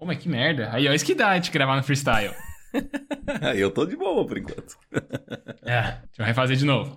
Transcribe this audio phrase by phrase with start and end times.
[0.00, 0.70] Ô, mas que merda.
[0.72, 2.34] Aí, ó, isso que dá de gravar no freestyle.
[3.54, 4.78] eu tô de boa por enquanto.
[5.62, 6.96] é, deixa eu refazer de novo.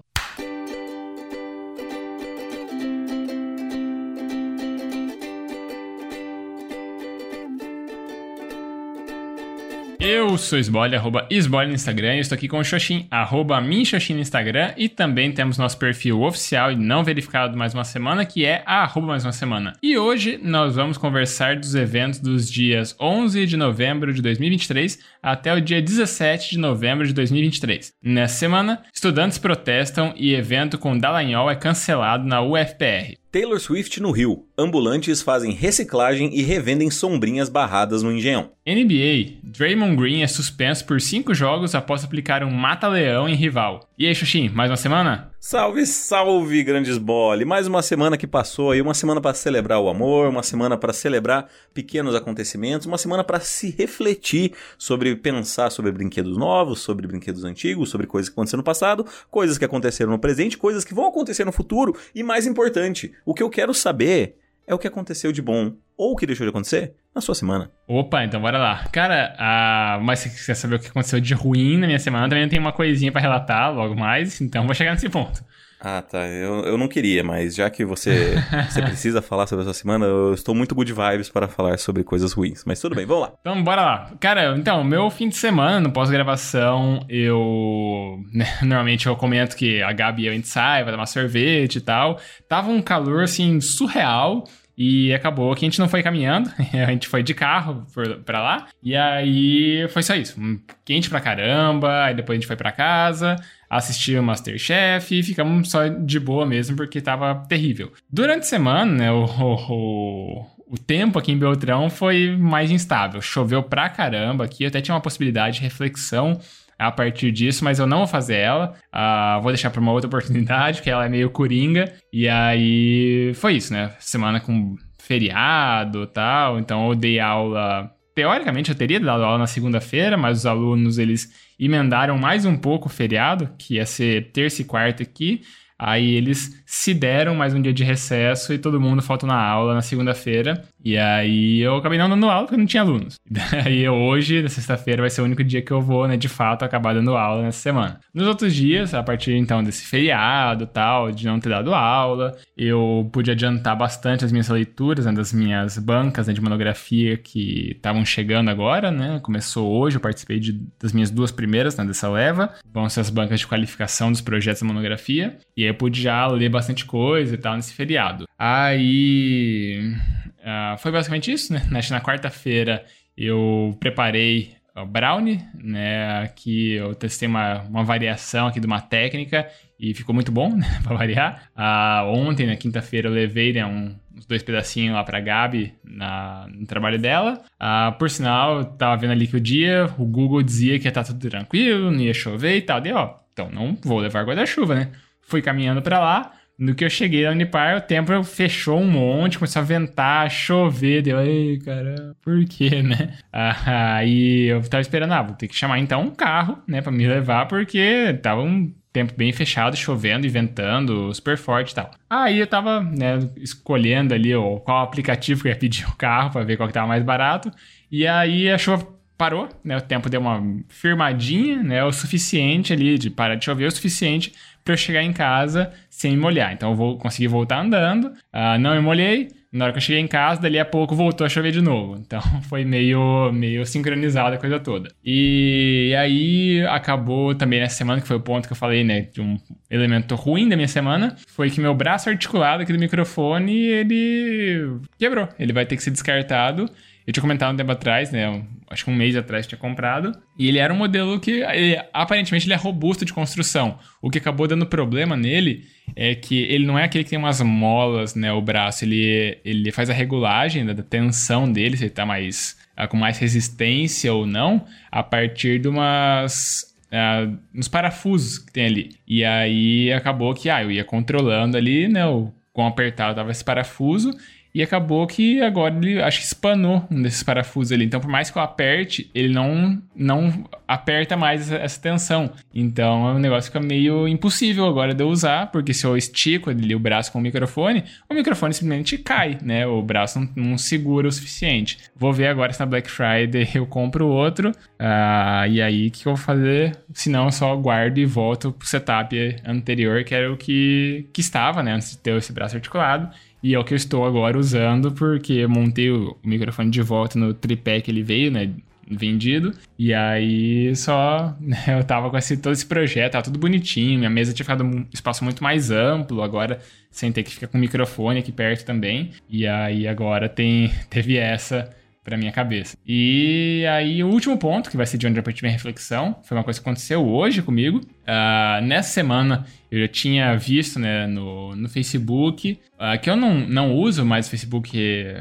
[10.03, 12.15] Eu sou Sbole, arroba Sbole no Instagram.
[12.15, 14.73] Eu estou aqui com o Xoxin, arroba Minxoxin no Instagram.
[14.75, 19.07] E também temos nosso perfil oficial e não verificado mais uma semana, que é arroba
[19.07, 19.71] mais uma semana.
[19.81, 25.53] E hoje nós vamos conversar dos eventos dos dias 11 de novembro de 2023 até
[25.53, 27.93] o dia 17 de novembro de 2023.
[28.03, 33.22] Nessa semana, estudantes protestam e evento com Dallagnol é cancelado na UFPR.
[33.33, 34.45] Taylor Swift no Rio.
[34.55, 38.51] Ambulantes fazem reciclagem e revendem sombrinhas barradas no Engenhão.
[38.63, 39.39] NBA.
[39.41, 43.89] Draymond Green é suspenso por cinco jogos após aplicar um mata-leão em rival.
[43.97, 45.32] E aí, Xuxim, mais uma semana?
[45.45, 47.43] Salve, salve, grandes bole!
[47.43, 50.93] Mais uma semana que passou aí, uma semana para celebrar o amor, uma semana para
[50.93, 57.43] celebrar pequenos acontecimentos, uma semana para se refletir sobre pensar sobre brinquedos novos, sobre brinquedos
[57.43, 61.07] antigos, sobre coisas que aconteceram no passado, coisas que aconteceram no presente, coisas que vão
[61.07, 65.31] acontecer no futuro e mais importante, o que eu quero saber é o que aconteceu
[65.31, 67.71] de bom ou o que deixou de acontecer na sua semana.
[67.87, 68.85] Opa, então bora lá.
[68.91, 72.47] Cara, mas se você quer saber o que aconteceu de ruim na minha semana, também
[72.49, 75.43] tem uma coisinha para relatar logo mais, então vou chegar nesse ponto.
[75.83, 76.25] Ah, tá.
[76.27, 80.05] Eu, eu não queria, mas já que você, você precisa falar sobre a sua semana,
[80.05, 82.63] eu estou muito good vibes para falar sobre coisas ruins.
[82.65, 83.33] Mas tudo bem, vamos lá.
[83.41, 84.11] Então, bora lá.
[84.17, 88.17] Cara, então, meu fim de semana, no pós-gravação, eu.
[88.33, 91.81] Né, normalmente eu comento que a Gabi e a gente sai, vai tomar sorvete e
[91.81, 92.17] tal.
[92.47, 94.45] Tava um calor, assim, surreal.
[94.75, 97.85] E acabou que a gente não foi caminhando, a gente foi de carro
[98.25, 98.67] pra lá.
[98.81, 100.35] E aí foi só isso.
[100.83, 103.35] Quente pra caramba, aí depois a gente foi pra casa,
[103.77, 107.91] assistiu o Masterchef e ficamos só de boa mesmo porque tava terrível.
[108.09, 113.21] Durante a semana, né, o, o, o tempo aqui em Beltrão foi mais instável.
[113.21, 116.39] Choveu pra caramba aqui, até tinha uma possibilidade de reflexão
[116.77, 118.73] a partir disso, mas eu não vou fazer ela.
[118.93, 121.93] Uh, vou deixar para uma outra oportunidade, que ela é meio coringa.
[122.11, 123.91] E aí foi isso, né?
[123.99, 126.59] Semana com feriado tal.
[126.59, 127.91] Então eu dei aula.
[128.15, 131.29] Teoricamente eu teria dado aula na segunda-feira, mas os alunos eles
[131.59, 135.41] emendaram mais um pouco o feriado, que ia ser terça e quarta aqui.
[135.77, 139.75] Aí eles se deram mais um dia de recesso e todo mundo faltou na aula
[139.75, 140.63] na segunda-feira.
[140.83, 143.15] E aí eu acabei não dando aula porque não tinha alunos.
[143.29, 146.27] E daí hoje, na sexta-feira, vai ser o único dia que eu vou, né, de
[146.27, 147.99] fato, acabar dando aula nessa semana.
[148.13, 153.09] Nos outros dias, a partir então desse feriado tal, de não ter dado aula, eu
[153.11, 158.05] pude adiantar bastante as minhas leituras, né, das minhas bancas né, de monografia que estavam
[158.05, 159.19] chegando agora, né?
[159.21, 162.51] Começou hoje, eu participei de, das minhas duas primeiras né, dessa leva.
[162.71, 165.37] Vão ser as bancas de qualificação dos projetos da monografia.
[165.55, 168.27] E aí eu pude já ler bastante coisa e tal nesse feriado.
[168.37, 169.93] Aí.
[170.39, 171.61] Uh, foi basicamente isso, né?
[171.89, 172.83] Na quarta-feira
[173.17, 176.23] eu preparei o brownie, né?
[176.23, 179.47] Aqui eu testei uma, uma variação aqui de uma técnica
[179.79, 180.79] e ficou muito bom, né?
[180.83, 181.49] Pra variar.
[181.55, 186.47] Uh, ontem, na quinta-feira, eu levei né, um, uns dois pedacinhos lá pra Gabi na,
[186.49, 187.41] no trabalho dela.
[187.55, 190.89] Uh, por sinal, eu tava vendo ali que o dia, o Google dizia que ia
[190.89, 192.81] estar tá tudo tranquilo, não ia chover e tal.
[192.81, 194.91] Deu, ó, então não vou levar guarda-chuva, né?
[195.21, 196.31] Fui caminhando para lá.
[196.57, 201.01] No que eu cheguei na Unipar, o tempo fechou um monte, começou a ventar, chover.
[201.01, 203.17] Deu, ei, cara, por quê, né?
[203.31, 207.07] Aí eu tava esperando, ah, vou ter que chamar então um carro, né, pra me
[207.07, 211.89] levar, porque tava um tempo bem fechado, chovendo e ventando, super forte e tal.
[212.07, 216.29] Aí eu tava, né, escolhendo ali ó, qual aplicativo que eu ia pedir o carro
[216.29, 217.51] para ver qual que tava mais barato.
[217.91, 218.87] E aí a chuva
[219.23, 219.77] parou, né?
[219.77, 221.81] O tempo deu uma firmadinha, né?
[221.85, 224.33] O suficiente ali de parar de chover, o suficiente
[224.65, 226.51] para eu chegar em casa sem me molhar.
[226.51, 229.29] Então eu vou conseguir voltar andando, uh, não me molhei.
[229.49, 231.95] Na hora que eu cheguei em casa, dali a pouco voltou a chover de novo.
[231.95, 232.19] Então
[232.49, 234.89] foi meio, meio sincronizada a coisa toda.
[235.05, 239.03] E aí acabou também nessa semana, que foi o ponto que eu falei, né?
[239.03, 239.37] De um
[239.71, 245.29] elemento ruim da minha semana, foi que meu braço articulado aqui do microfone, ele quebrou.
[245.39, 246.69] Ele vai ter que ser descartado.
[247.05, 248.43] Eu tinha comentado um tempo atrás, né?
[248.69, 250.11] Acho que um mês atrás tinha comprado.
[250.37, 253.77] E ele era um modelo que, ele, aparentemente, ele é robusto de construção.
[254.01, 257.41] O que acabou dando problema nele é que ele não é aquele que tem umas
[257.41, 258.31] molas, né?
[258.31, 258.85] O braço.
[258.85, 263.17] Ele, ele faz a regulagem da, tensão dele, se ele tá mais, ah, com mais
[263.19, 268.95] resistência ou não, a partir de umas Uh, nos parafusos que tem ali.
[269.07, 272.05] E aí acabou que ah, eu ia controlando ali, né?
[272.05, 274.11] O quão apertado tava esse parafuso
[274.53, 277.85] E acabou que agora ele acho que espanou um desses parafusos ali.
[277.85, 282.31] Então, por mais que eu aperte, ele não, não aperta mais essa tensão.
[282.53, 286.75] Então, o negócio fica meio impossível agora de eu usar, porque se eu estico ali
[286.75, 289.65] o braço com o microfone, o microfone simplesmente cai, né?
[289.65, 291.79] O braço não, não segura o suficiente.
[291.95, 294.51] Vou ver agora se na Black Friday eu compro outro.
[294.51, 296.77] Uh, e aí, o que eu vou fazer?
[296.93, 301.21] Se não, eu só guardo e volto pro setup anterior, que era o que, que
[301.21, 301.73] estava, né?
[301.73, 303.09] Antes de ter esse braço articulado.
[303.43, 307.33] E é o que eu estou agora usando, porque montei o microfone de volta no
[307.33, 308.49] tripé que ele veio, né?
[308.89, 309.51] Vendido.
[309.77, 313.99] E aí só né, eu tava com esse, todo esse projeto, tava tudo bonitinho.
[313.99, 316.21] Minha mesa tinha ficado um espaço muito mais amplo.
[316.21, 316.59] Agora,
[316.89, 319.11] sem ter que ficar com o microfone aqui perto também.
[319.29, 321.69] E aí agora tem, teve essa
[322.03, 322.77] para minha cabeça.
[322.85, 326.37] E aí, o último ponto, que vai ser de onde eu parti minha reflexão, foi
[326.37, 327.77] uma coisa que aconteceu hoje comigo.
[327.79, 333.39] Uh, nessa semana, eu já tinha visto né, no, no Facebook, uh, que eu não,
[333.39, 334.77] não uso mais o Facebook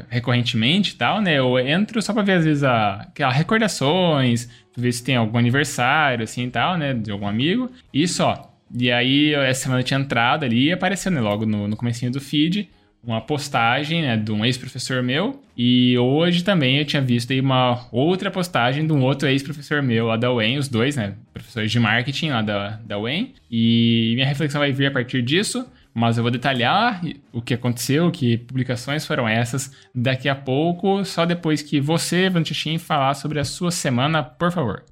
[0.09, 1.39] recorrentemente e tal, né?
[1.39, 6.23] Eu entro só pra ver, às vezes, a, a recordações, ver se tem algum aniversário,
[6.23, 6.93] assim e tal, né?
[6.93, 8.51] De algum amigo, e só.
[8.75, 12.11] E aí, essa semana eu tinha entrado ali e apareceu, né, logo no, no comecinho
[12.11, 12.69] do feed,
[13.03, 15.41] uma postagem né, de um ex-professor meu.
[15.55, 20.07] E hoje também eu tinha visto aí uma outra postagem de um outro ex-professor meu
[20.07, 21.15] lá da UEM, os dois, né?
[21.33, 23.33] Professores de marketing lá da, da UEM.
[23.51, 25.65] E minha reflexão vai vir a partir disso.
[25.93, 27.01] Mas eu vou detalhar
[27.31, 32.79] o que aconteceu, que publicações foram essas daqui a pouco, só depois que você, Vantichin,
[32.79, 34.83] falar sobre a sua semana, por favor.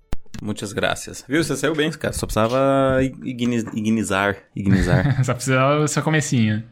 [0.41, 1.25] Muitas graças.
[1.27, 1.43] Viu?
[1.43, 2.13] Você saiu bem, cara.
[2.13, 4.37] Só precisava ignizar.
[4.55, 5.21] Ignizar.
[5.25, 6.63] só precisava só comecinho.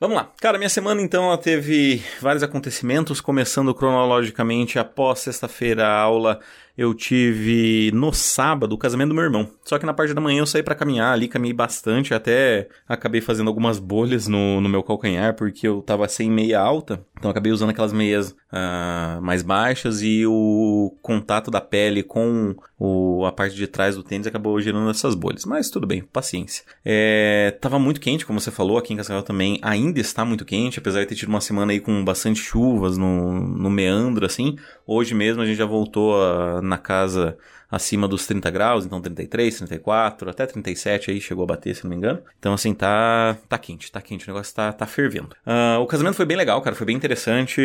[0.00, 0.32] Vamos lá.
[0.40, 6.40] Cara, minha semana então ela teve vários acontecimentos, começando cronologicamente após sexta-feira a aula
[6.80, 9.50] eu tive no sábado o casamento do meu irmão.
[9.62, 13.20] Só que na parte da manhã eu saí para caminhar ali, caminhei bastante, até acabei
[13.20, 17.52] fazendo algumas bolhas no, no meu calcanhar, porque eu tava sem meia alta, então acabei
[17.52, 23.54] usando aquelas meias uh, mais baixas e o contato da pele com o, a parte
[23.54, 25.44] de trás do tênis acabou gerando essas bolhas.
[25.44, 26.64] Mas tudo bem, paciência.
[26.82, 30.78] É, tava muito quente, como você falou, aqui em Cascavel também ainda está muito quente,
[30.78, 34.56] apesar de ter tido uma semana aí com bastante chuvas no, no meandro, assim.
[34.86, 37.36] Hoje mesmo a gente já voltou a na casa
[37.70, 41.90] acima dos 30 graus, então 33, 34, até 37 aí chegou a bater, se não
[41.90, 42.20] me engano.
[42.38, 45.36] Então, assim, tá, tá quente, tá quente, o negócio tá, tá fervendo.
[45.46, 47.60] Uh, o casamento foi bem legal, cara, foi bem interessante.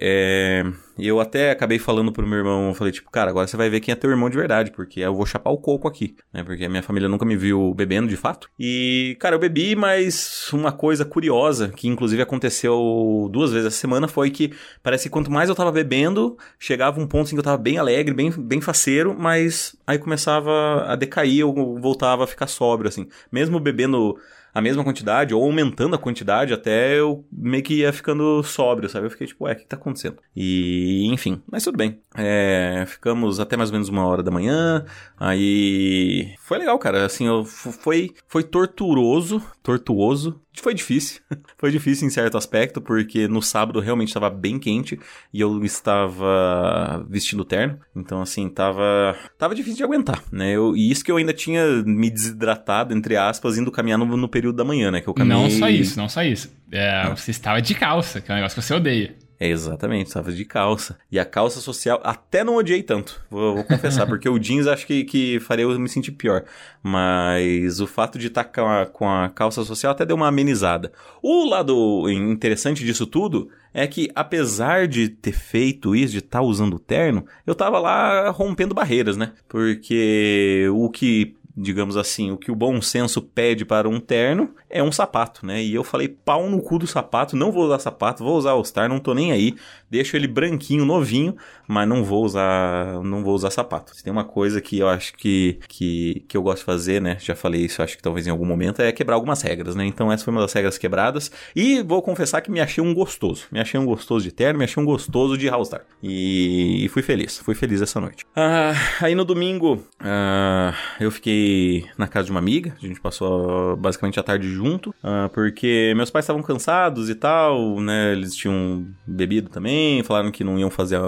[0.00, 0.64] É,
[0.98, 3.80] eu até acabei falando pro meu irmão, eu falei, tipo, cara, agora você vai ver
[3.80, 6.42] quem é teu irmão de verdade, porque eu vou chapar o coco aqui, né?
[6.42, 8.48] Porque a minha família nunca me viu bebendo de fato.
[8.58, 14.08] E, cara, eu bebi, mas uma coisa curiosa, que inclusive aconteceu duas vezes essa semana,
[14.08, 14.52] foi que
[14.82, 17.78] parece que quanto mais eu tava bebendo, chegava um ponto em que eu tava bem
[17.78, 23.08] alegre, bem, bem faceiro, mas aí começava a decair, eu voltava a ficar sóbrio, assim.
[23.30, 24.16] Mesmo bebendo
[24.56, 29.04] a mesma quantidade, ou aumentando a quantidade, até eu meio que ia ficando sóbrio, sabe?
[29.04, 30.16] Eu fiquei tipo, ué, o que tá acontecendo?
[30.34, 32.00] E, enfim, mas tudo bem.
[32.16, 34.82] É, ficamos até mais ou menos uma hora da manhã,
[35.20, 36.34] aí...
[36.38, 41.20] Foi legal, cara, assim, eu, foi, foi torturoso, tortuoso, foi difícil.
[41.58, 45.00] Foi difícil em certo aspecto, porque no sábado realmente estava bem quente
[45.32, 47.80] e eu estava vestindo terno.
[47.94, 50.52] Então, assim, tava, tava difícil de aguentar, né?
[50.52, 54.28] Eu, e isso que eu ainda tinha me desidratado, entre aspas, indo caminhar no, no
[54.28, 55.00] período da manhã, né?
[55.00, 55.42] Que eu caminhei...
[55.42, 56.54] Não só isso, não só isso.
[56.70, 59.16] É, você estava de calça, que é um negócio que você odeia.
[59.38, 60.98] É, exatamente, estava de calça.
[61.12, 64.86] E a calça social, até não odiei tanto, vou, vou confessar, porque o jeans acho
[64.86, 66.44] que, que faria eu me sentir pior.
[66.82, 70.28] Mas o fato de estar tá com, a, com a calça social até deu uma
[70.28, 70.90] amenizada.
[71.22, 76.44] O lado interessante disso tudo é que, apesar de ter feito isso, de estar tá
[76.44, 79.32] usando o terno, eu tava lá rompendo barreiras, né?
[79.46, 84.82] Porque o que digamos assim, o que o bom senso pede para um terno é
[84.82, 85.62] um sapato, né?
[85.62, 88.88] E eu falei, pau no cu do sapato, não vou usar sapato, vou usar All-Star,
[88.88, 89.54] não tô nem aí.
[89.90, 91.34] Deixo ele branquinho, novinho,
[91.66, 93.94] mas não vou usar, não vou usar sapato.
[93.94, 97.16] Se tem uma coisa que eu acho que, que, que eu gosto de fazer, né?
[97.20, 99.84] Já falei isso, acho que talvez em algum momento, é quebrar algumas regras, né?
[99.84, 101.30] Então essa foi uma das regras quebradas.
[101.54, 103.44] E vou confessar que me achei um gostoso.
[103.50, 105.82] Me achei um gostoso de terno, me achei um gostoso de All-Star.
[106.02, 108.24] E, e, fui feliz, fui feliz essa noite.
[108.34, 113.76] Ah, aí no domingo, ah, eu fiquei na casa de uma amiga, a gente passou
[113.76, 118.12] basicamente a tarde junto, ah, porque meus pais estavam cansados e tal, né?
[118.12, 120.98] Eles tinham bebido também, falaram que não iam fazer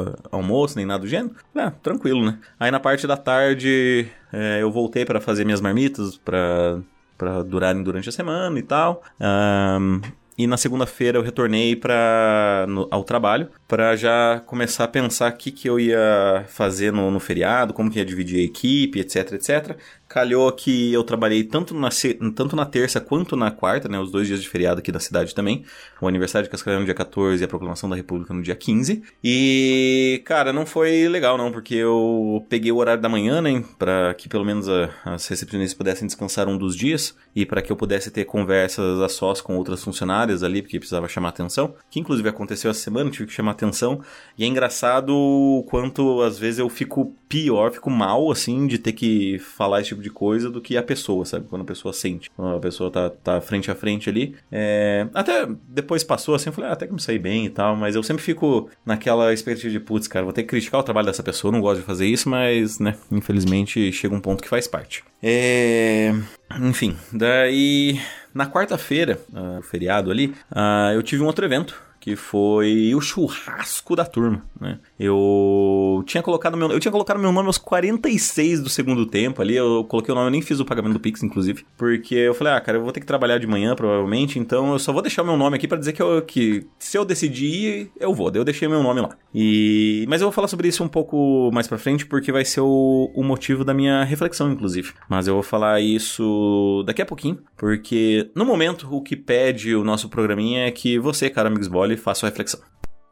[0.48, 1.34] almoço nem nada do gênero.
[1.54, 2.38] Ah, tranquilo, né?
[2.58, 6.80] Aí na parte da tarde é, eu voltei para fazer minhas marmitas para
[7.16, 9.02] para durarem durante a semana e tal.
[9.20, 10.00] Um,
[10.38, 15.50] e na segunda-feira eu retornei para ao trabalho para já começar a pensar o que,
[15.50, 19.76] que eu ia fazer no, no, feriado, como que ia dividir a equipe, etc, etc.
[20.08, 21.90] calhou que eu trabalhei tanto na,
[22.34, 24.00] tanto na terça quanto na quarta, né?
[24.00, 25.64] Os dois dias de feriado aqui da cidade também.
[26.00, 29.02] O aniversário de Cascavel no dia 14 e a proclamação da República no dia 15.
[29.22, 33.62] E, cara, não foi legal não, porque eu peguei o horário da manhã, né?
[33.78, 37.70] Pra que pelo menos a, as recepcionistas pudessem descansar um dos dias e para que
[37.70, 41.74] eu pudesse ter conversas a sós com outras funcionárias ali, porque precisava chamar atenção.
[41.90, 44.00] Que inclusive aconteceu essa semana, tive que chamar atenção.
[44.38, 48.92] E é engraçado o quanto às vezes eu fico pior, fico mal, assim, de ter
[48.92, 51.46] que falar esse tipo de coisa do que a pessoa, sabe?
[51.48, 52.30] Quando a pessoa sente.
[52.36, 54.34] Quando a pessoa tá, tá frente a frente ali.
[54.50, 55.06] É...
[55.14, 57.94] Até depois passou assim, eu falei, ah, até que me saí bem e tal, mas
[57.94, 61.22] eu sempre fico naquela expectativa de, putz, cara, vou ter que criticar o trabalho dessa
[61.22, 65.04] pessoa, não gosto de fazer isso, mas, né, infelizmente chega um ponto que faz parte.
[65.22, 66.14] É...
[66.60, 68.00] Enfim, daí
[68.34, 73.96] na quarta-feira, uh, feriado ali, uh, eu tive um outro evento que foi o churrasco
[73.96, 74.78] da turma, né?
[74.98, 79.54] Eu tinha colocado meu, eu tinha colocado meu nome aos 46 do segundo tempo ali,
[79.54, 82.54] eu coloquei o nome, eu nem fiz o pagamento do Pix, inclusive, porque eu falei,
[82.54, 85.22] ah, cara, eu vou ter que trabalhar de manhã, provavelmente, então eu só vou deixar
[85.22, 88.30] meu nome aqui para dizer que, eu, que se eu decidir, eu vou.
[88.30, 89.10] Daí eu deixei meu nome lá.
[89.34, 90.04] E...
[90.08, 93.10] Mas eu vou falar sobre isso um pouco mais pra frente, porque vai ser o,
[93.14, 94.92] o motivo da minha reflexão, inclusive.
[95.08, 99.84] Mas eu vou falar isso daqui a pouquinho, porque no momento o que pede o
[99.84, 102.60] nosso programinha é que você, cara, Amigos Bolle, faça a reflexão.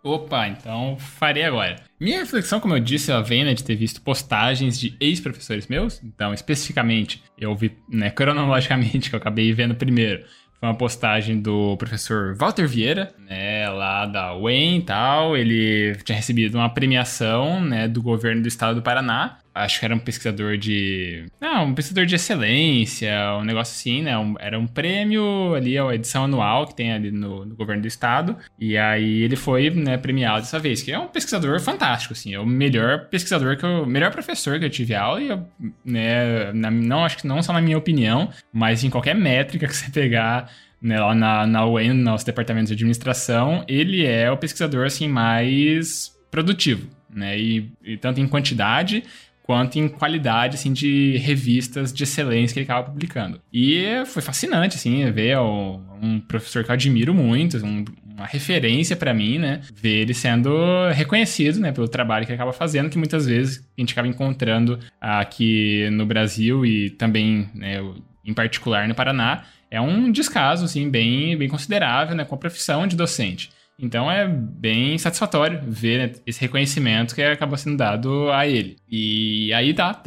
[0.07, 1.75] Opa, então farei agora.
[1.99, 6.01] Minha reflexão, como eu disse, ela vem né, de ter visto postagens de ex-professores meus.
[6.01, 10.25] Então, especificamente, eu vi né, cronologicamente, que eu acabei vendo primeiro.
[10.61, 15.37] Foi uma postagem do professor Walter Vieira, né, lá da UEM e tal.
[15.37, 19.95] Ele tinha recebido uma premiação, né, do governo do estado do Paraná acho que era
[19.95, 21.25] um pesquisador de.
[21.41, 23.11] Não, um pesquisador de excelência,
[23.41, 24.17] um negócio assim, né?
[24.17, 27.89] Um, era um prêmio ali, a edição anual que tem ali no, no, governo do
[27.89, 28.37] estado.
[28.59, 32.35] E aí ele foi né, premiado dessa vez, que é um pesquisador fantástico, assim.
[32.35, 33.87] É o melhor pesquisador que eu.
[33.87, 35.47] melhor professor que eu tive aula, e eu,
[35.85, 39.77] né, na, não acho que não só na minha opinião, mas em qualquer métrica que
[39.77, 40.51] você pegar.
[40.79, 46.15] Né, lá na, na UEM, nos departamentos de administração, ele é o pesquisador assim mais
[46.31, 47.37] produtivo, né?
[47.37, 49.03] E, e tanto em quantidade
[49.47, 53.41] quanto em qualidade assim de revistas de excelência que ele acaba publicando.
[53.53, 59.15] E foi fascinante assim ver um professor que eu admiro muito, um, uma referência para
[59.15, 59.61] mim, né?
[59.75, 60.50] Ver ele sendo
[60.93, 64.81] reconhecido, né, pelo trabalho que ele acaba fazendo, que muitas vezes a gente acaba encontrando
[65.00, 67.76] aqui no Brasil e também, né,
[68.25, 72.87] em particular no Paraná, é um descaso assim bem bem considerável, né, com a profissão
[72.87, 73.50] de docente.
[73.78, 78.76] Então é bem satisfatório ver né, esse reconhecimento que acabou sendo dado a ele.
[78.90, 80.02] E aí tá,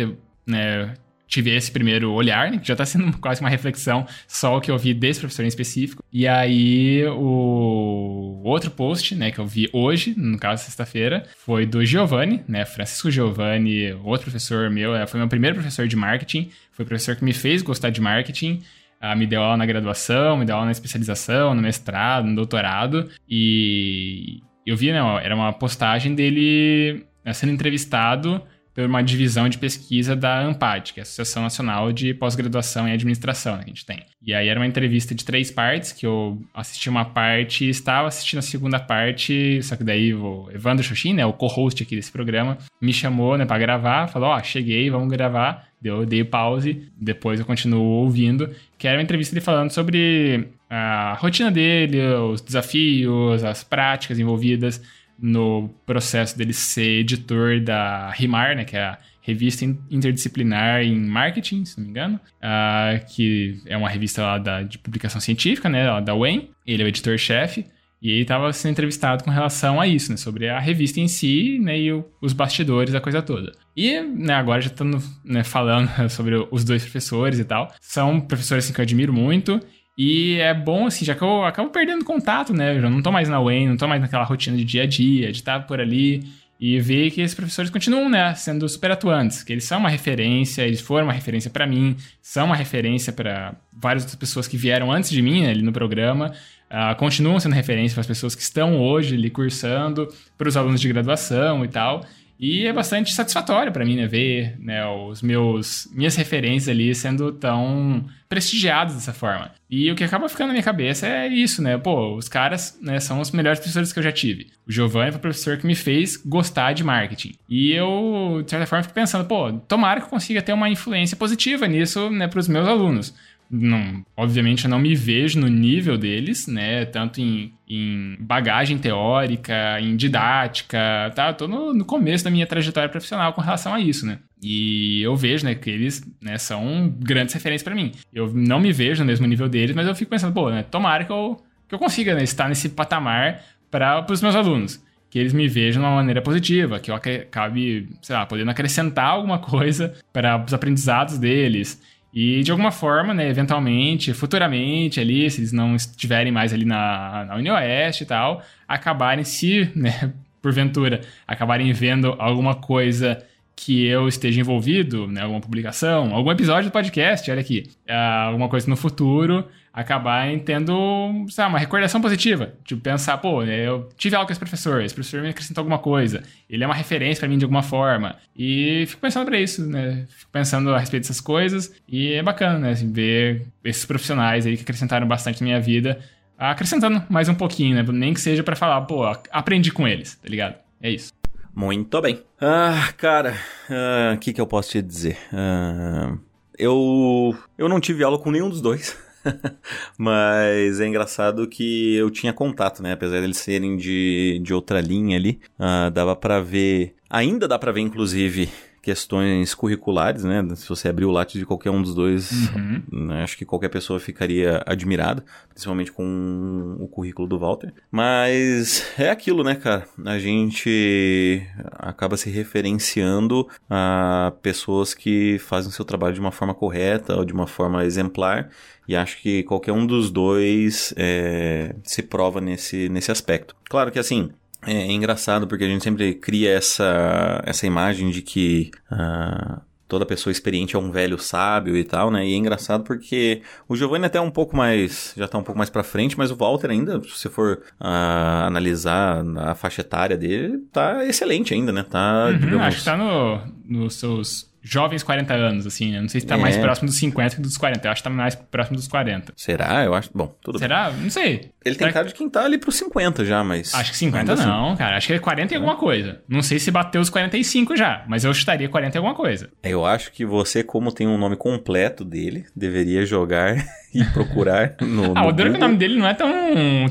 [0.45, 0.93] né,
[1.29, 4.71] tive esse primeiro olhar, né, que já está sendo quase uma reflexão só o que
[4.71, 6.03] eu vi desse professor em específico.
[6.11, 11.85] E aí o outro post, né, que eu vi hoje, no caso sexta-feira, foi do
[11.85, 16.83] Giovanni, né, Francisco Giovanni, outro professor meu, é, foi meu primeiro professor de marketing, foi
[16.83, 18.61] o professor que me fez gostar de marketing.
[19.01, 23.09] Uh, me deu aula na graduação, me deu aula na especialização, no mestrado, no doutorado.
[23.29, 28.41] E eu vi, né, era uma postagem dele né, sendo entrevistado
[28.73, 32.93] por uma divisão de pesquisa da ANPAD, que é a Associação Nacional de Pós-Graduação em
[32.93, 34.05] Administração né, que a gente tem.
[34.21, 38.07] E aí era uma entrevista de três partes, que eu assisti uma parte e estava
[38.07, 42.11] assistindo a segunda parte, só que daí o Evandro Xoxin, né, o co-host aqui desse
[42.11, 45.67] programa, me chamou né, para gravar, falou, ó, oh, cheguei, vamos gravar.
[45.83, 51.15] Eu dei pause, depois eu continuo ouvindo, que era uma entrevista dele falando sobre a
[51.19, 54.81] rotina dele, os desafios, as práticas envolvidas
[55.21, 61.65] no processo dele ser editor da RIMAR, né, que é a revista interdisciplinar em marketing,
[61.65, 66.01] se não me engano, uh, que é uma revista lá da, de publicação científica, né,
[66.01, 66.49] da UEM.
[66.65, 67.65] Ele é o editor-chefe.
[68.01, 70.17] E ele estava sendo entrevistado com relação a isso, né?
[70.17, 71.77] Sobre a revista em si, né?
[71.77, 73.51] E o, os bastidores da coisa toda.
[73.75, 77.73] E, né, agora já estando né, falando sobre os dois professores e tal.
[77.81, 79.59] São professores, assim, que eu admiro muito.
[79.97, 82.77] E é bom, assim, já que eu acabo perdendo contato, né?
[82.77, 84.85] Eu já não tô mais na UEM, não tô mais naquela rotina de dia a
[84.85, 86.23] dia, de estar por ali
[86.59, 90.63] e ver que esses professores continuam, né, sendo super atuantes, que eles são uma referência,
[90.63, 94.91] eles foram uma referência para mim, são uma referência para várias outras pessoas que vieram
[94.91, 96.33] antes de mim né, ali no programa,
[96.69, 100.81] uh, continuam sendo referência para as pessoas que estão hoje ali cursando, para os alunos
[100.81, 102.05] de graduação e tal.
[102.39, 107.33] E é bastante satisfatório para mim, né, ver né, os meus minhas referências ali sendo
[107.33, 109.51] tão prestigiados dessa forma.
[109.69, 111.77] E o que acaba ficando na minha cabeça é isso, né?
[111.77, 114.47] Pô, os caras né, são os melhores professores que eu já tive.
[114.67, 117.33] O Giovanni foi o professor que me fez gostar de marketing.
[117.49, 121.17] E eu, de certa forma, fico pensando, pô, tomara que eu consiga ter uma influência
[121.17, 123.13] positiva nisso, né, para os meus alunos
[123.51, 126.85] não, obviamente eu não me vejo no nível deles, né?
[126.85, 131.33] Tanto em, em bagagem teórica, em didática, tá?
[131.33, 134.19] Tô no, no, começo da minha trajetória profissional com relação a isso, né?
[134.41, 137.91] E eu vejo, né, que eles né, são grandes referências para mim.
[138.13, 141.03] Eu não me vejo no mesmo nível deles, mas eu fico pensando, pô, né, tomara
[141.03, 144.81] que eu, que eu consiga né, estar nesse patamar para os meus alunos.
[145.09, 149.07] Que eles me vejam de uma maneira positiva, que eu acabe, sei lá, podendo acrescentar
[149.07, 151.81] alguma coisa para os aprendizados deles.
[152.13, 157.25] E de alguma forma, né, eventualmente, futuramente ali, se eles não estiverem mais ali na,
[157.25, 160.11] na UniOeste e tal, acabarem se, né,
[160.41, 163.23] porventura, acabarem vendo alguma coisa
[163.55, 168.47] que eu esteja envolvido, né, alguma publicação, algum episódio do podcast, olha aqui, uh, alguma
[168.47, 172.53] coisa no futuro, acabar tendo, sabe, uma recordação positiva.
[172.63, 176.23] Tipo, pensar, pô, eu tive aula com esse professor, esse professor me acrescentou alguma coisa,
[176.49, 178.15] ele é uma referência para mim de alguma forma.
[178.35, 180.05] E fico pensando para isso, né?
[180.09, 184.55] Fico pensando a respeito dessas coisas e é bacana, né, assim, ver esses profissionais aí
[184.55, 185.99] que acrescentaram bastante na minha vida,
[186.37, 187.85] acrescentando mais um pouquinho, né?
[187.91, 190.55] Nem que seja para falar, pô, aprendi com eles, tá ligado?
[190.81, 191.13] É isso.
[191.53, 192.21] Muito bem.
[192.39, 193.33] Ah, cara,
[193.69, 195.17] o ah, que, que eu posso te dizer?
[195.33, 196.15] Ah,
[196.57, 198.97] eu, eu não tive aula com nenhum dos dois.
[199.97, 202.93] Mas é engraçado que eu tinha contato, né?
[202.93, 206.95] Apesar deles serem de, de outra linha ali, uh, dava para ver.
[207.09, 208.49] Ainda dá para ver, inclusive,
[208.81, 210.43] questões curriculares, né?
[210.55, 212.83] Se você abrir o lápis de qualquer um dos dois, uhum.
[212.91, 213.23] né?
[213.23, 217.73] acho que qualquer pessoa ficaria admirada, principalmente com o currículo do Walter.
[217.91, 219.87] Mas é aquilo, né, cara?
[220.05, 226.53] A gente acaba se referenciando a pessoas que fazem o seu trabalho de uma forma
[226.53, 228.49] correta ou de uma forma exemplar.
[228.87, 233.55] E acho que qualquer um dos dois é, se prova nesse, nesse aspecto.
[233.69, 234.31] Claro que assim,
[234.65, 240.05] é, é, engraçado porque a gente sempre cria essa, essa imagem de que uh, toda
[240.05, 242.25] pessoa experiente é um velho sábio e tal, né?
[242.27, 245.69] E é engraçado porque o Giovanni até um pouco mais, já tá um pouco mais
[245.69, 250.59] pra frente, mas o Walter ainda, se você for uh, analisar a faixa etária dele,
[250.71, 251.83] tá excelente ainda, né?
[251.83, 252.67] Tá, uhum, digamos...
[252.67, 256.01] Acho que tá no, nos seus jovens 40 anos, assim, né?
[256.01, 256.37] Não sei se tá é.
[256.37, 257.87] mais próximo dos 50 que dos 40.
[257.87, 259.33] Eu acho que tá mais próximo dos 40.
[259.35, 259.83] Será?
[259.83, 260.09] Eu acho.
[260.13, 260.91] Bom, tudo Será?
[260.91, 261.03] bem.
[261.03, 261.51] Não sei.
[261.69, 263.73] Ele tem cara de quem tá ali pros 50 já, mas.
[263.73, 264.77] Acho que 50 não, assim.
[264.77, 264.97] cara.
[264.97, 266.21] Acho que é 40 e alguma coisa.
[266.27, 269.49] Não sei se bateu os 45 já, mas eu estaria 40 e alguma coisa.
[269.63, 273.55] Eu acho que você, como tem um nome completo dele, deveria jogar
[273.93, 275.13] e procurar no.
[275.15, 276.29] ah, no o duro que o nome dele não é tão,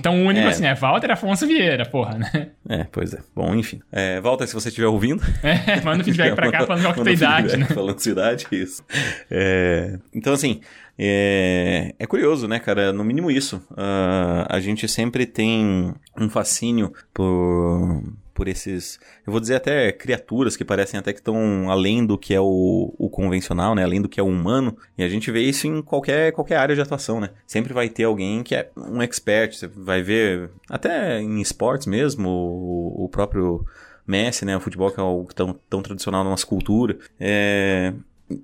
[0.02, 0.50] tão único é.
[0.50, 2.48] assim, é Walter Afonso Vieira, porra, né?
[2.68, 3.18] É, pois é.
[3.34, 3.80] Bom, enfim.
[3.90, 5.22] É, Walter, se você estiver ouvindo.
[5.48, 7.66] É, manda feedback pra cá falando qual que é a tua idade, né?
[7.66, 8.84] Falando sua idade, isso.
[9.30, 10.60] É, então, assim.
[10.98, 12.92] É, é, curioso, né, cara?
[12.92, 13.56] No mínimo isso.
[13.70, 18.02] Uh, a gente sempre tem um fascínio por,
[18.34, 22.34] por esses, eu vou dizer até criaturas que parecem até que estão além do que
[22.34, 23.84] é o, o convencional, né?
[23.84, 24.76] Além do que é o humano.
[24.96, 27.30] E a gente vê isso em qualquer, qualquer área de atuação, né?
[27.46, 29.54] Sempre vai ter alguém que é um expert.
[29.54, 33.64] Você vai ver, até em esportes mesmo, o, o próprio
[34.04, 34.56] Messi, né?
[34.56, 36.98] O futebol que é algo tão, tão tradicional na nossa cultura.
[37.20, 37.92] É...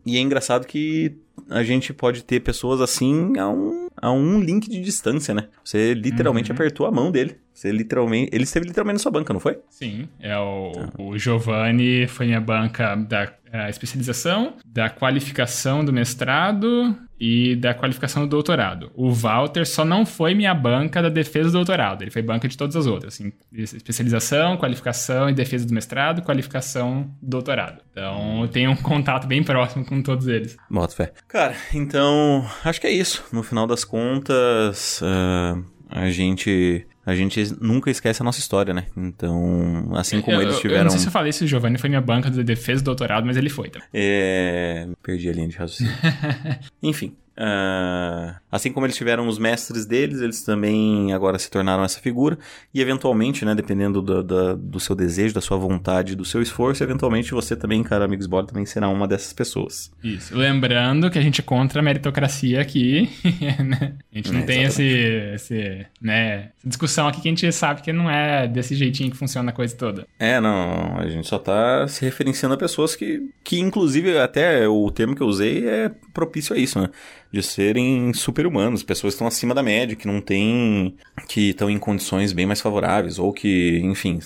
[0.05, 1.16] E é engraçado que
[1.49, 5.49] a gente pode ter pessoas assim a um, a um link de distância, né?
[5.62, 6.55] Você literalmente uhum.
[6.55, 7.37] apertou a mão dele.
[7.53, 8.31] Você literalmente.
[8.33, 9.59] Ele esteve literalmente na sua banca, não foi?
[9.70, 10.09] Sim.
[10.18, 10.90] É o, ah.
[10.99, 18.24] o Giovanni foi minha banca da é, especialização, da qualificação do mestrado e da qualificação
[18.24, 18.90] do doutorado.
[18.96, 22.02] O Walter só não foi minha banca da defesa do doutorado.
[22.02, 23.14] Ele foi banca de todas as outras.
[23.14, 27.80] Assim, especialização, qualificação e defesa do mestrado, qualificação do doutorado.
[27.92, 30.56] Então eu tenho um contato bem próximo com todos eles.
[30.68, 31.12] Boto fé.
[31.28, 33.24] Cara, então acho que é isso.
[33.32, 38.86] No final das contas, uh, a gente a gente nunca esquece a nossa história, né?
[38.96, 40.80] Então, assim como eu, eles tiveram.
[40.80, 42.86] Eu não sei se eu falei se o Giovanni foi minha banca de defesa do
[42.86, 43.68] doutorado, mas ele foi.
[43.68, 43.80] Tá?
[43.92, 44.88] É.
[45.02, 45.92] Perdi a linha de raciocínio.
[46.82, 47.14] Enfim.
[47.37, 52.38] Uh, assim como eles tiveram os mestres deles, eles também agora se tornaram essa figura.
[52.73, 56.83] E eventualmente, né, dependendo do, do, do seu desejo, da sua vontade, do seu esforço,
[56.83, 59.90] eventualmente você também, cara, amigos bola, também será uma dessas pessoas.
[60.03, 60.37] Isso.
[60.37, 63.11] Lembrando que a gente é contra a meritocracia aqui.
[63.64, 63.94] Né?
[64.12, 67.83] A gente não é, tem esse, esse, né, essa discussão aqui que a gente sabe
[67.83, 70.07] que não é desse jeitinho que funciona a coisa toda.
[70.18, 70.99] É, não.
[70.99, 75.23] A gente só tá se referenciando a pessoas que, que inclusive, até o termo que
[75.23, 76.88] eu usei é propício a isso, né?
[77.35, 80.94] De serem super-humanos, pessoas que estão acima da média, que não têm.
[81.29, 84.20] que estão em condições bem mais favoráveis, ou que, enfim,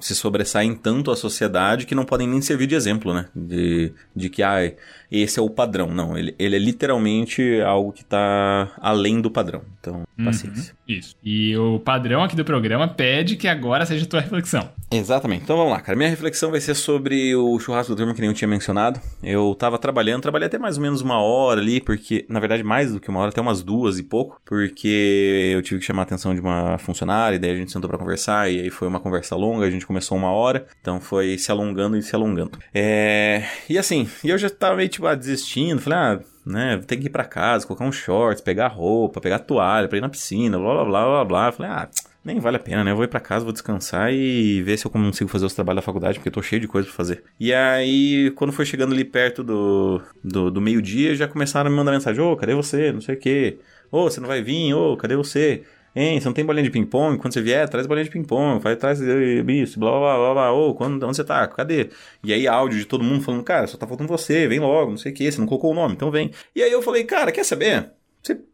[0.00, 3.26] se sobressaem tanto à sociedade que não podem nem servir de exemplo, né?
[3.34, 4.72] De, de que, ah,
[5.10, 5.88] esse é o padrão.
[5.88, 9.62] Não, ele, ele é literalmente algo que está além do padrão.
[9.80, 10.24] Então, uhum.
[10.24, 10.74] paciência.
[10.86, 11.16] Isso.
[11.22, 14.70] E o padrão aqui do programa pede que agora seja a tua reflexão.
[14.92, 15.42] Exatamente.
[15.42, 15.96] Então vamos lá, cara.
[15.96, 19.00] Minha reflexão vai ser sobre o churrasco do turma que nem eu tinha mencionado.
[19.22, 22.92] Eu tava trabalhando, trabalhei até mais ou menos uma hora ali, porque, na verdade, mais
[22.92, 26.04] do que uma hora, até umas duas e pouco, porque eu tive que chamar a
[26.04, 29.00] atenção de uma funcionária, e daí a gente sentou para conversar, e aí foi uma
[29.00, 32.52] conversa longa, a gente começou uma hora, então foi se alongando e se alongando.
[32.74, 33.44] É...
[33.68, 37.10] E assim, eu já tava meio tipo, ah, desistindo, falei, ah, né, tem que ir
[37.10, 40.84] para casa, colocar um shorts, pegar roupa, pegar toalha pra ir na piscina, blá blá
[40.84, 41.52] blá blá blá.
[41.52, 41.88] Falei, ah
[42.24, 42.92] nem vale a pena, né?
[42.92, 45.82] Eu vou ir pra casa, vou descansar e ver se eu consigo fazer os trabalhos
[45.82, 47.24] da faculdade, porque eu tô cheio de coisa pra fazer.
[47.38, 51.76] E aí, quando foi chegando ali perto do, do, do meio-dia, já começaram a me
[51.76, 52.92] mandar mensagem: Ô, oh, cadê você?
[52.92, 53.58] Não sei o quê.
[53.90, 54.72] Ô, oh, você não vai vir?
[54.74, 55.64] Ô, oh, cadê você?
[55.94, 57.18] Hein, você não tem bolinha de ping-pong?
[57.18, 60.52] Quando você vier, traz bolinha de ping-pong, vai atrás isso, blá blá blá blá.
[60.52, 61.46] Ô, quando, onde você tá?
[61.48, 61.90] Cadê?
[62.24, 64.96] E aí, áudio de todo mundo falando: Cara, só tá faltando você, vem logo, não
[64.96, 66.30] sei o que, você não colocou o nome, então vem.
[66.54, 67.90] E aí eu falei: Cara, quer saber?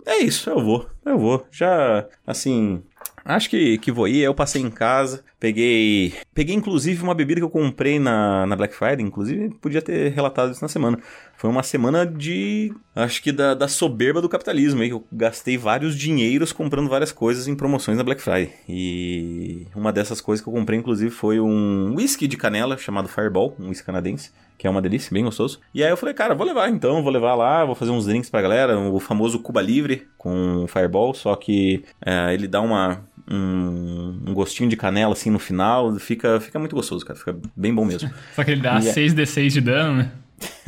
[0.07, 1.47] É isso, eu vou, eu vou.
[1.51, 2.83] Já, assim,
[3.25, 4.21] Acho que, que vou ir.
[4.21, 6.15] Eu passei em casa, peguei.
[6.33, 9.05] Peguei inclusive uma bebida que eu comprei na, na Black Friday.
[9.05, 10.99] Inclusive, podia ter relatado isso na semana.
[11.37, 12.73] Foi uma semana de.
[12.97, 14.89] Acho que da, da soberba do capitalismo aí.
[14.89, 18.51] Eu gastei vários dinheiros comprando várias coisas em promoções na Black Friday.
[18.67, 23.55] E uma dessas coisas que eu comprei, inclusive, foi um whisky de canela chamado Fireball,
[23.61, 25.61] um whisky canadense que é uma delícia, bem gostoso.
[25.73, 28.29] E aí eu falei, cara, vou levar então, vou levar lá, vou fazer uns drinks
[28.29, 34.21] pra galera, o famoso Cuba Livre com Fireball, só que é, ele dá uma, um,
[34.27, 37.85] um, gostinho de canela assim no final, fica, fica muito gostoso, cara, fica bem bom
[37.85, 38.11] mesmo.
[38.35, 40.13] só que ele dá e 6d6 é de dano, né?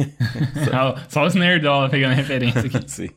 [1.08, 2.80] Só os nerdola pegando referência aqui.
[2.90, 3.10] Sim.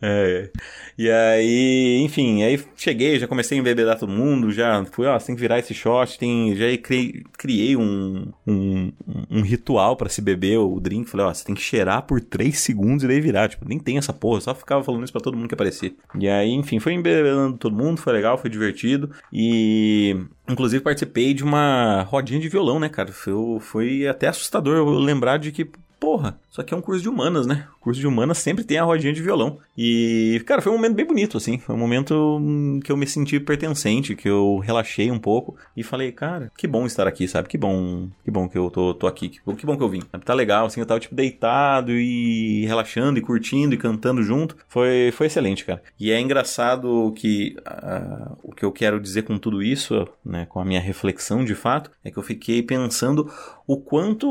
[0.00, 0.50] É.
[0.98, 5.26] E aí, enfim, aí cheguei, já comecei a embebedar todo mundo, já fui, ó, você
[5.26, 8.92] tem que virar esse shot, tem, já criei, criei um, um,
[9.30, 12.58] um ritual para se beber o drink, falei, ó, você tem que cheirar por 3
[12.58, 15.36] segundos e daí virar, tipo, nem tem essa porra, só ficava falando isso pra todo
[15.36, 15.92] mundo que aparecia.
[16.18, 20.16] E aí, enfim, foi embebedando todo mundo, foi legal, foi divertido, e
[20.48, 23.12] Inclusive participei de uma rodinha de violão, né, cara?
[23.12, 25.68] Foi, foi até assustador eu lembrar de que
[26.06, 27.66] porra, só que é um curso de humanas, né?
[27.80, 29.58] O curso de humanas sempre tem a rodinha de violão.
[29.76, 31.58] E, cara, foi um momento bem bonito, assim.
[31.58, 35.82] Foi um momento hum, que eu me senti pertencente, que eu relaxei um pouco e
[35.82, 37.48] falei, cara, que bom estar aqui, sabe?
[37.48, 40.00] Que bom, que bom que eu tô, tô aqui, que, que bom que eu vim.
[40.24, 44.56] Tá legal, assim, eu tava, tipo, deitado e relaxando e curtindo e cantando junto.
[44.68, 45.82] Foi, foi excelente, cara.
[45.98, 50.60] E é engraçado que uh, o que eu quero dizer com tudo isso, né, com
[50.60, 53.28] a minha reflexão de fato, é que eu fiquei pensando
[53.66, 54.30] o quanto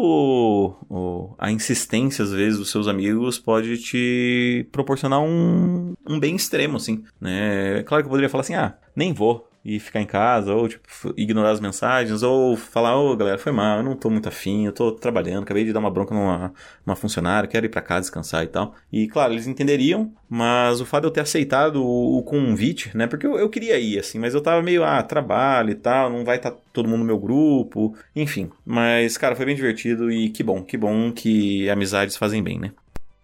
[0.90, 6.78] o, a insistência, às vezes, dos seus amigos pode te proporcionar um, um bem extremo,
[6.78, 7.80] assim, né?
[7.80, 10.70] É claro que eu poderia falar assim, ah, nem vou, e ficar em casa, ou
[10.70, 10.86] tipo,
[11.18, 14.68] ignorar as mensagens, ou falar, ô oh, galera, foi mal, eu não tô muito afim,
[14.68, 16.54] eu tô trabalhando, acabei de dar uma bronca numa,
[16.86, 18.76] numa funcionária, quero ir para casa descansar e tal.
[18.92, 23.08] E claro, eles entenderiam, mas o fato de eu ter aceitado o, o convite, né,
[23.08, 26.24] porque eu, eu, queria ir, assim, mas eu tava meio, ah, trabalho e tal, não
[26.24, 28.52] vai estar tá todo mundo no meu grupo, enfim.
[28.64, 32.72] Mas, cara, foi bem divertido e que bom, que bom que amizades fazem bem, né?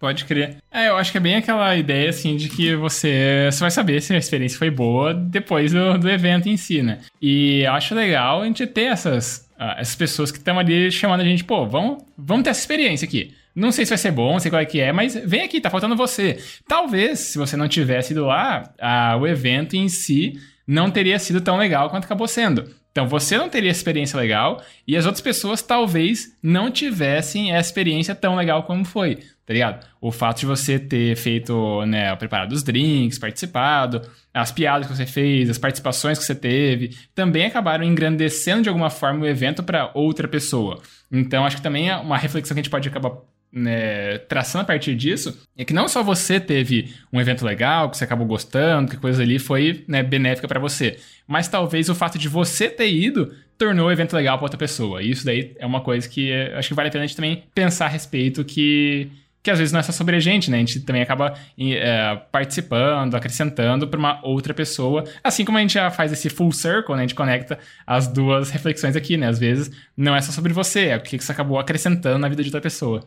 [0.02, 0.56] Pode crer.
[0.68, 4.02] É, eu acho que é bem aquela ideia, assim, de que você, você vai saber
[4.02, 6.98] se a experiência foi boa depois do, do evento em si, né?
[7.20, 11.20] E eu acho legal a gente ter essas, uh, essas pessoas que estão ali chamando
[11.20, 13.32] a gente, pô, vamos, vamos ter essa experiência aqui.
[13.54, 15.60] Não sei se vai ser bom, não sei qual é que é, mas vem aqui,
[15.60, 16.36] tá faltando você.
[16.66, 18.74] Talvez, se você não tivesse ido lá,
[19.20, 20.32] o evento em si
[20.66, 22.68] não teria sido tão legal quanto acabou sendo.
[22.92, 28.14] Então você não teria experiência legal e as outras pessoas talvez não tivessem essa experiência
[28.14, 29.18] tão legal como foi,
[29.52, 29.86] tá ligado?
[30.00, 34.00] O fato de você ter feito, né, preparado os drinks, participado,
[34.32, 38.88] as piadas que você fez, as participações que você teve, também acabaram engrandecendo de alguma
[38.88, 40.80] forma o evento para outra pessoa.
[41.10, 43.12] Então acho que também é uma reflexão que a gente pode acabar
[43.52, 47.98] né, traçando a partir disso, é que não só você teve um evento legal, que
[47.98, 52.16] você acabou gostando, que coisa ali foi né, benéfica para você, mas talvez o fato
[52.16, 55.02] de você ter ido tornou o evento legal para outra pessoa.
[55.02, 57.16] E isso daí é uma coisa que é, acho que vale a pena a gente
[57.16, 59.10] também pensar a respeito que
[59.42, 60.58] que às vezes não é só sobre a gente, né?
[60.58, 65.04] A gente também acaba é, participando, acrescentando para uma outra pessoa.
[65.22, 67.00] Assim como a gente já faz esse full circle, né?
[67.00, 69.26] A gente conecta as duas reflexões aqui, né?
[69.26, 72.42] Às vezes não é só sobre você, é o que você acabou acrescentando na vida
[72.42, 73.02] de outra pessoa.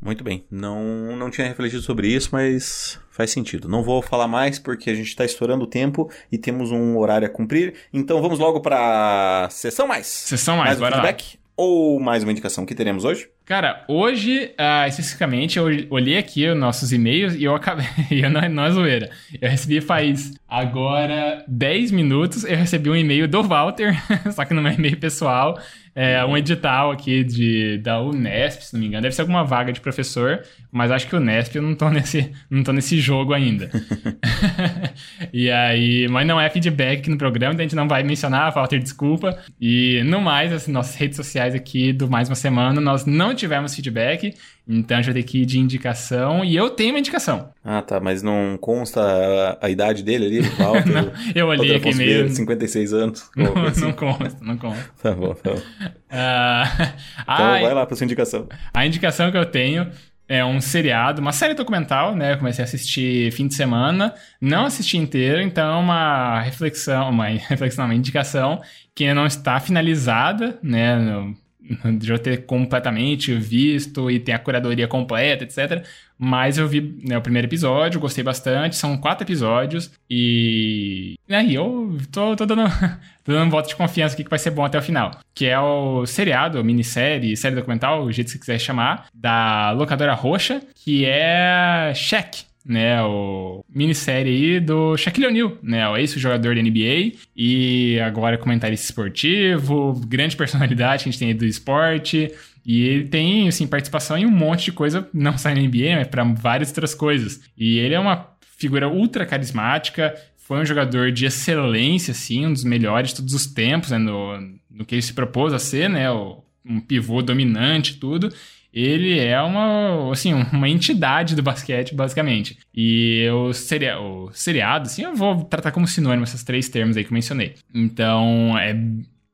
[0.00, 0.44] Muito bem.
[0.50, 3.68] Não, não tinha refletido sobre isso, mas faz sentido.
[3.68, 7.26] Não vou falar mais porque a gente está estourando o tempo e temos um horário
[7.26, 7.74] a cumprir.
[7.92, 10.06] Então vamos logo para sessão mais.
[10.06, 11.40] Sessão mais, mais um feedback lá.
[11.56, 13.28] ou mais uma indicação que teremos hoje?
[13.46, 17.86] Cara, hoje, uh, especificamente, eu olhei aqui os nossos e-mails e eu acabei.
[18.10, 19.10] eu não, não é zoeira.
[19.40, 23.94] Eu recebi faz agora 10 minutos, eu recebi um e-mail do Walter,
[24.34, 25.60] só que no meu e-mail pessoal,
[25.96, 29.02] é, um edital aqui de, da Unesp, se não me engano.
[29.02, 32.30] Deve ser alguma vaga de professor, mas acho que o Unesp eu não tô nesse,
[32.50, 33.70] não tô nesse jogo ainda.
[35.32, 38.52] e aí, mas não é feedback aqui no programa, então a gente não vai mencionar,
[38.52, 39.38] Walter, desculpa.
[39.58, 43.74] E no mais, as nossas redes sociais aqui do Mais Uma Semana, nós não tivemos
[43.74, 44.34] feedback.
[44.68, 46.44] Então a gente vai ter que ir de indicação.
[46.44, 47.50] E eu tenho uma indicação.
[47.64, 48.00] Ah, tá.
[48.00, 50.86] Mas não consta a, a idade dele ali, Walter?
[50.92, 52.28] não, eu olhei aqui meio...
[52.28, 53.30] 56 anos.
[53.36, 53.80] Não, assim.
[53.82, 54.90] não consta, não consta.
[55.02, 55.56] tá bom, tá bom.
[55.56, 58.48] Uh, então a, vai lá pra sua indicação.
[58.74, 59.90] A indicação que eu tenho
[60.28, 62.32] é um seriado, uma série documental, né?
[62.32, 67.26] Eu comecei a assistir fim de semana, não assisti inteiro, então é uma reflexão, uma
[67.26, 68.60] reflexão, uma indicação
[68.94, 70.96] que não está finalizada, né?
[70.98, 71.36] No,
[72.06, 75.84] eu ter completamente visto e ter a curadoria completa, etc.
[76.18, 78.76] Mas eu vi né, o primeiro episódio, gostei bastante.
[78.76, 81.16] São quatro episódios e.
[81.28, 82.64] Né, eu tô, tô, dando,
[83.24, 85.10] tô dando um voto de confiança aqui que vai ser bom até o final.
[85.34, 90.14] Que é o seriado, minissérie, série documental, o jeito que você quiser chamar, da locadora
[90.14, 96.62] roxa, que é Check né, o minissérie aí do Shaquille O'Neal, né, o ex-jogador da
[96.62, 102.32] NBA e agora comentarista esportivo, grande personalidade que a gente tem aí do esporte.
[102.64, 106.08] E ele tem, assim, participação em um monte de coisa, não só na NBA, mas
[106.08, 107.40] para várias outras coisas.
[107.56, 112.64] E ele é uma figura ultra carismática, foi um jogador de excelência, assim, um dos
[112.64, 116.10] melhores de todos os tempos, né, no, no que ele se propôs a ser, né,
[116.10, 118.32] o, um pivô dominante tudo
[118.76, 122.58] ele é uma, assim, uma entidade do basquete, basicamente.
[122.74, 127.02] E o, seria, o seriado, assim, eu vou tratar como sinônimo esses três termos aí
[127.02, 127.54] que eu mencionei.
[127.74, 128.78] Então, é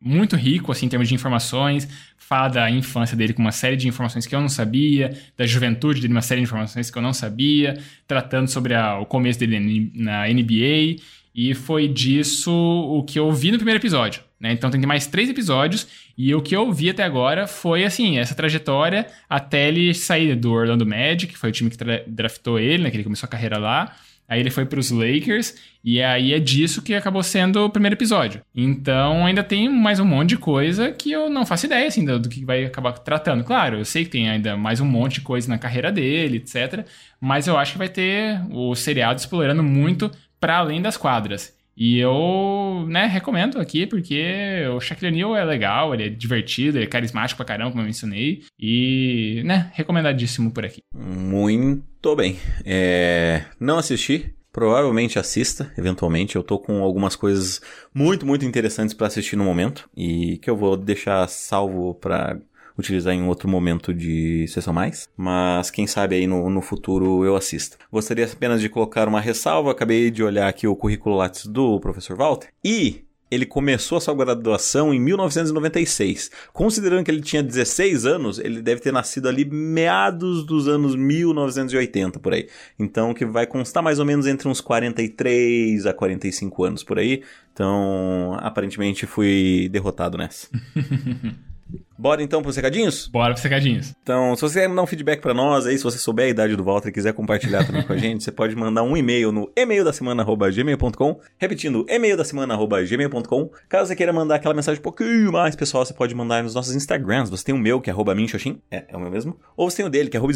[0.00, 1.88] muito rico, assim, em termos de informações.
[2.16, 6.00] Fala da infância dele com uma série de informações que eu não sabia, da juventude
[6.00, 7.76] dele, uma série de informações que eu não sabia,
[8.06, 11.02] tratando sobre a, o começo dele na NBA.
[11.34, 14.22] E foi disso o que eu vi no primeiro episódio.
[14.38, 14.52] Né?
[14.52, 15.86] Então tem mais três episódios
[16.18, 20.52] e o que eu vi até agora foi assim, essa trajetória até ele sair do
[20.52, 22.90] Orlando Magic, que foi o time que draftou ele, né?
[22.90, 23.94] Que ele começou a carreira lá.
[24.28, 27.94] Aí ele foi para os Lakers e aí é disso que acabou sendo o primeiro
[27.94, 28.40] episódio.
[28.54, 32.18] Então ainda tem mais um monte de coisa que eu não faço ideia assim do,
[32.18, 33.44] do que vai acabar tratando.
[33.44, 36.86] Claro, eu sei que tem ainda mais um monte de coisa na carreira dele, etc.
[37.20, 40.10] Mas eu acho que vai ter o seriado explorando muito
[40.42, 41.56] para além das quadras.
[41.76, 46.84] E eu, né, recomendo aqui porque o Shaquille O'Neal é legal, ele é divertido, ele
[46.84, 48.42] é carismático pra caramba, como eu mencionei.
[48.58, 50.80] E, né, recomendadíssimo por aqui.
[50.92, 52.36] Muito bem.
[52.64, 53.44] É...
[53.60, 56.36] Não assisti, Provavelmente assista, eventualmente.
[56.36, 57.58] Eu tô com algumas coisas
[57.94, 62.38] muito, muito interessantes para assistir no momento e que eu vou deixar salvo para
[62.78, 67.36] utilizar em outro momento de sessão mais, mas quem sabe aí no, no futuro eu
[67.36, 67.76] assista.
[67.90, 72.16] Gostaria apenas de colocar uma ressalva, acabei de olhar aqui o currículo Lattes do professor
[72.16, 76.30] Walter, e ele começou a sua graduação em 1996.
[76.52, 82.18] Considerando que ele tinha 16 anos, ele deve ter nascido ali meados dos anos 1980
[82.18, 82.46] por aí.
[82.78, 87.22] Então, que vai constar mais ou menos entre uns 43 a 45 anos por aí.
[87.54, 90.48] Então, aparentemente fui derrotado nessa.
[92.02, 93.06] Bora então pros recadinhos?
[93.06, 93.94] Bora pros recadinhos.
[94.02, 96.56] Então, se você quer mandar um feedback para nós aí, se você souber a idade
[96.56, 99.48] do Walter e quiser compartilhar também com a gente, você pode mandar um e-mail no
[99.56, 103.50] e-mail da semana@gmail.com, repetindo, e-mail da semana@gmail.com.
[103.68, 106.74] Caso você queira mandar aquela mensagem um pouquinho mais pessoal, você pode mandar nos nossos
[106.74, 107.30] Instagrams.
[107.30, 109.76] Você tem o meu, que é arroba minxoxin, é, é o meu mesmo, ou você
[109.76, 110.32] tem o dele, que é arroba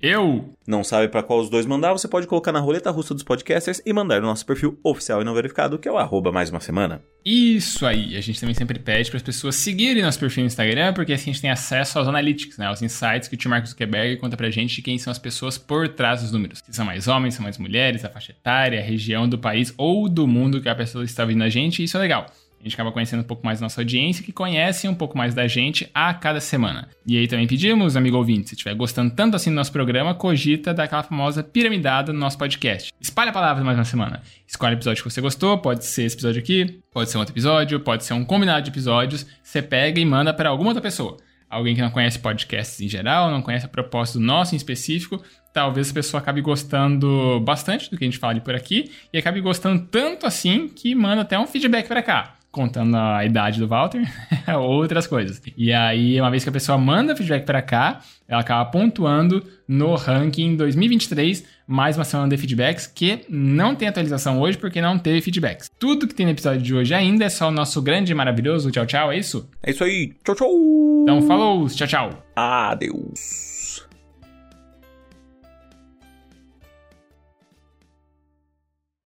[0.00, 0.54] Eu!
[0.66, 3.82] Não sabe para qual os dois mandar, você pode colocar na roleta russa dos podcasters
[3.84, 6.60] e mandar no nosso perfil oficial e não verificado, que é o arroba mais uma
[6.60, 7.02] semana.
[7.24, 10.94] Isso aí, a gente também sempre pede para as pessoas seguirem nosso perfil no Instagram,
[10.94, 13.70] porque assim a gente tem acesso aos analytics, né, aos insights que o tio Marcos
[13.70, 16.60] Zuckerberg conta pra gente de quem são as pessoas por trás dos números.
[16.64, 20.08] Se são mais homens, são mais mulheres, a faixa etária, a região do país ou
[20.08, 22.26] do mundo que a pessoa está vindo a gente, isso é legal.
[22.60, 25.48] A gente acaba conhecendo um pouco mais nossa audiência, que conhece um pouco mais da
[25.48, 26.90] gente a cada semana.
[27.06, 30.74] E aí também pedimos, amigo ouvinte, se estiver gostando tanto assim do nosso programa, cogita
[30.74, 32.92] daquela famosa piramidada no nosso podcast.
[33.00, 34.20] Espalhe a palavra mais uma semana.
[34.46, 37.32] Escolhe o episódio que você gostou, pode ser esse episódio aqui, pode ser um outro
[37.32, 39.26] episódio, pode ser um combinado de episódios.
[39.42, 41.16] Você pega e manda para alguma outra pessoa.
[41.48, 45.20] Alguém que não conhece podcasts em geral, não conhece a proposta do nosso em específico,
[45.52, 49.40] talvez a pessoa acabe gostando bastante do que a gente fala por aqui e acabe
[49.40, 52.39] gostando tanto assim que manda até um feedback para cá.
[52.50, 54.02] Contando a idade do Walter,
[54.58, 55.40] outras coisas.
[55.56, 59.94] E aí, uma vez que a pessoa manda feedback para cá, ela acaba pontuando no
[59.94, 65.20] ranking 2023, mais uma semana de feedbacks, que não tem atualização hoje porque não teve
[65.20, 65.70] feedbacks.
[65.78, 68.70] Tudo que tem no episódio de hoje ainda é só o nosso grande e maravilhoso
[68.70, 69.48] tchau tchau, é isso?
[69.62, 70.12] É isso aí.
[70.24, 70.50] Tchau, tchau.
[71.02, 72.26] Então falou, tchau tchau.
[72.34, 73.49] Adeus.